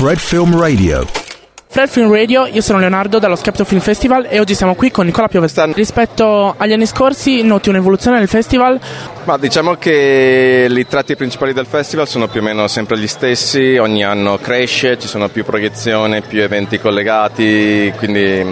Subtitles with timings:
[0.00, 1.04] Fred Film Radio.
[1.68, 5.04] Fred Film Radio, io sono Leonardo dallo Skepto Film Festival e oggi siamo qui con
[5.04, 5.74] Nicola Piovestano.
[5.74, 8.80] Rispetto agli anni scorsi noti un'evoluzione del festival?
[9.24, 13.76] Ma diciamo che i tratti principali del festival sono più o meno sempre gli stessi,
[13.76, 18.42] ogni anno cresce, ci sono più proiezioni, più eventi collegati, quindi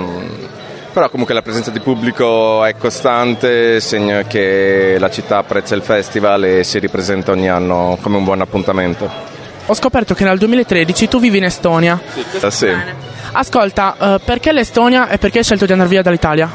[0.93, 6.45] però comunque la presenza di pubblico è costante, segno che la città apprezza il festival
[6.45, 9.37] e si ripresenta ogni anno come un buon appuntamento.
[9.71, 12.01] Ho scoperto che nel 2013 tu vivi in Estonia.
[12.15, 12.51] Sì.
[12.51, 12.75] sì.
[13.33, 16.51] Ascolta, uh, perché l'Estonia e perché hai scelto di andare via dall'Italia?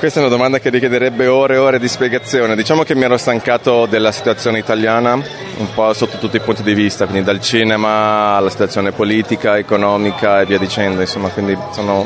[0.00, 2.56] Questa è una domanda che richiederebbe ore e ore di spiegazione.
[2.56, 6.74] Diciamo che mi ero stancato della situazione italiana, un po' sotto tutti i punti di
[6.74, 11.02] vista, quindi dal cinema alla situazione politica, economica e via dicendo.
[11.02, 12.04] Insomma, quindi sono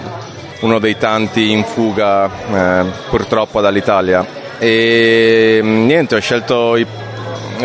[0.61, 4.27] uno dei tanti in fuga eh, purtroppo dall'Italia.
[4.59, 6.87] E mm, niente, ho scelto i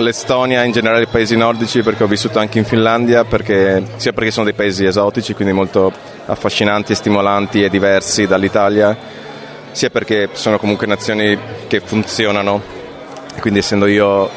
[0.02, 4.31] l'Estonia, in generale i paesi nordici perché ho vissuto anche in Finlandia, perché, sia perché
[4.31, 5.91] sono dei paesi esotici, quindi molto
[6.26, 8.96] affascinanti, stimolanti e diversi dall'Italia,
[9.71, 11.37] sia perché sono comunque nazioni
[11.68, 12.62] che funzionano,
[13.40, 14.29] quindi essendo io,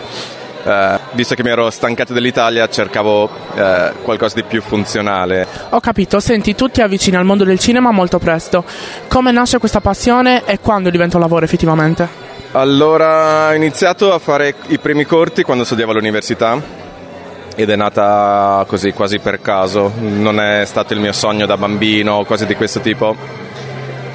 [0.64, 5.46] eh, visto che mi ero stancato dell'Italia, cercavo eh, qualcosa di più funzionale.
[5.70, 8.64] Ho capito, senti, tu ti avvicini al mondo del cinema molto presto.
[9.08, 12.27] Come nasce questa passione e quando diventa un lavoro effettivamente?
[12.58, 16.60] Allora, ho iniziato a fare i primi corti quando studiavo all'università
[17.54, 22.14] ed è nata così quasi per caso, non è stato il mio sogno da bambino
[22.14, 23.14] o cose di questo tipo,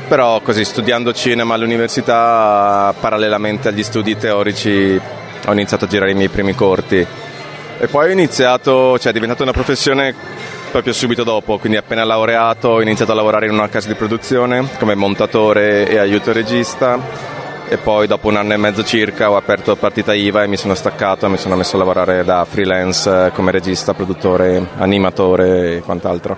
[0.10, 5.00] però così studiando cinema all'università parallelamente agli studi teorici
[5.46, 6.98] ho iniziato a girare i miei primi corti.
[7.80, 10.14] E poi ho iniziato, cioè è diventata una professione
[10.70, 14.68] proprio subito dopo, quindi appena laureato ho iniziato a lavorare in una casa di produzione
[14.80, 17.42] come montatore e aiuto regista
[17.74, 20.76] e poi dopo un anno e mezzo circa ho aperto partita IVA e mi sono
[20.76, 25.80] staccato e mi sono messo a lavorare da freelance eh, come regista, produttore, animatore e
[25.80, 26.38] quant'altro.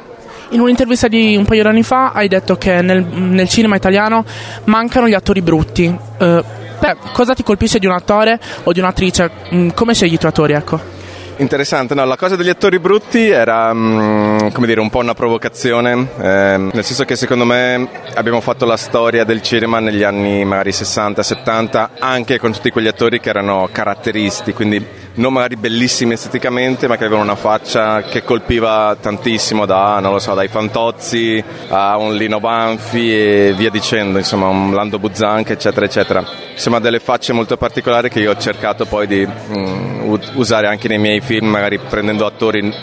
[0.51, 4.23] In un'intervista di un paio di anni fa hai detto che nel, nel cinema italiano
[4.65, 5.87] mancano gli attori brutti.
[5.87, 6.43] Uh,
[6.79, 9.29] beh, cosa ti colpisce di un attore o di un'attrice?
[9.53, 10.53] Mm, come scegli i tuoi attori?
[10.53, 10.94] Ecco?
[11.37, 16.07] Interessante, no, la cosa degli attori brutti era um, come dire, un po' una provocazione,
[16.17, 20.69] eh, nel senso che secondo me abbiamo fatto la storia del cinema negli anni magari
[20.69, 26.97] 60-70 anche con tutti quegli attori che erano caratteristi, quindi non magari bellissimi esteticamente, ma
[26.97, 33.13] che avevano una faccia che colpiva tantissimo, da, so, dai Fantozzi a un Lino Banfi
[33.13, 36.23] e via dicendo, insomma, un Lando Buzzanche, eccetera, eccetera.
[36.51, 40.99] Insomma, delle facce molto particolari che io ho cercato poi di um, usare anche nei
[40.99, 42.73] miei film, magari prendendo attori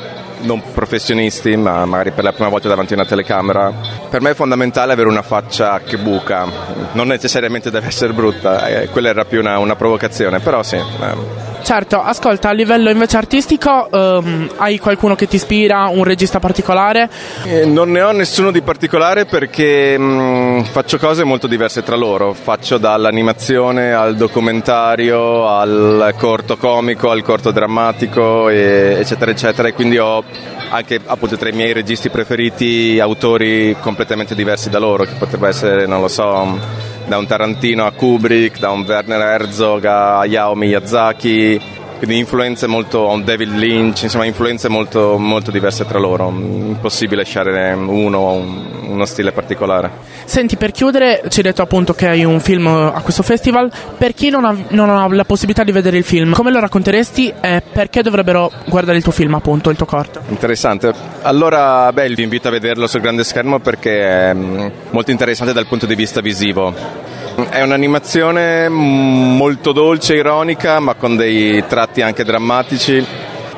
[0.42, 3.72] non professionisti, ma magari per la prima volta davanti a una telecamera.
[4.08, 6.46] Per me è fondamentale avere una faccia che buca,
[6.92, 10.76] non necessariamente deve essere brutta, eh, quella era più una, una provocazione, però sì.
[10.76, 11.51] Eh.
[11.62, 17.08] Certo, ascolta, a livello invece artistico um, hai qualcuno che ti ispira, un regista particolare?
[17.44, 21.94] Eh, non ne ho nessuno di particolare perché mh, mm, faccio cose molto diverse tra
[21.94, 29.72] loro, faccio dall'animazione al documentario, al corto comico, al corto drammatico, e, eccetera, eccetera, e
[29.72, 30.24] quindi ho
[30.70, 35.86] anche appunto tra i miei registi preferiti autori completamente diversi da loro, che potrebbe essere,
[35.86, 41.60] non lo so da un Tarantino a Kubrick, da un Werner Herzog a Hayao Miyazaki,
[42.02, 47.74] quindi influenze molto, un David Lynch, insomma influenze molto, molto diverse tra loro, impossibile scegliere
[47.74, 49.88] uno o un, uno stile particolare.
[50.24, 54.14] Senti, per chiudere, ci hai detto appunto che hai un film a questo festival, per
[54.14, 57.62] chi non ha, non ha la possibilità di vedere il film, come lo racconteresti e
[57.72, 60.22] perché dovrebbero guardare il tuo film appunto, il tuo corto?
[60.26, 60.92] Interessante,
[61.22, 65.68] allora beh, vi invito a vederlo sul grande schermo perché è mm, molto interessante dal
[65.68, 67.20] punto di vista visivo.
[67.34, 73.04] È un'animazione molto dolce, ironica, ma con dei tratti anche drammatici.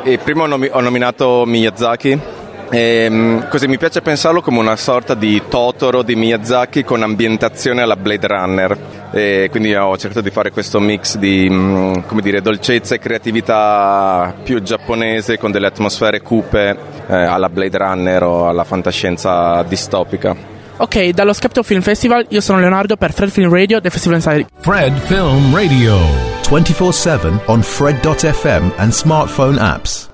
[0.02, 2.18] E prima ho nominato Miyazaki,
[2.70, 7.82] e, ehm, così mi piace pensarlo come una sorta di Totoro di Miyazaki con ambientazione
[7.82, 8.78] alla Blade Runner.
[9.12, 14.60] E quindi ho cercato di fare questo mix di mm, dire, dolcezza e creatività più
[14.60, 20.53] giapponese con delle atmosfere cupe eh, alla Blade Runner o alla fantascienza distopica.
[20.76, 24.46] Ok, dallo Skepto Film Festival io sono Leonardo per Fred Film Radio del Festival Insider.
[24.60, 25.98] Fred Film Radio
[26.42, 30.12] 24/7 on fred.fm and smartphone apps.